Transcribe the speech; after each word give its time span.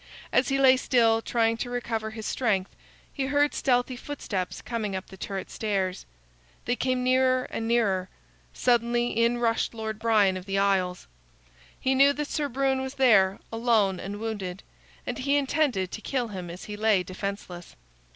As 0.33 0.49
he 0.49 0.57
lay 0.57 0.77
still, 0.77 1.21
trying 1.21 1.57
to 1.57 1.69
recover 1.69 2.09
his 2.09 2.25
strength, 2.25 2.75
he 3.13 3.27
heard 3.27 3.53
stealthy 3.53 3.95
footsteps 3.95 4.59
coming 4.59 4.95
up 4.95 5.05
the 5.11 5.15
turret 5.15 5.51
stairs. 5.51 6.07
They 6.65 6.75
came 6.75 7.03
nearer 7.03 7.43
and 7.51 7.67
nearer. 7.67 8.09
Suddenly, 8.51 9.09
in 9.11 9.37
rushed 9.37 9.75
Lord 9.75 9.99
Brian 9.99 10.37
of 10.37 10.47
the 10.47 10.57
Isles. 10.57 11.05
He 11.79 11.93
knew 11.93 12.13
that 12.13 12.29
Sir 12.29 12.49
Brune 12.49 12.81
was 12.81 12.95
there, 12.95 13.37
alone 13.53 13.99
and 13.99 14.19
wounded, 14.19 14.63
and 15.05 15.19
he 15.19 15.37
intended 15.37 15.91
to 15.91 16.01
kill 16.01 16.29
him 16.29 16.49
as 16.49 16.63
he 16.63 16.75
lay 16.75 17.03
defenseless. 17.03 17.75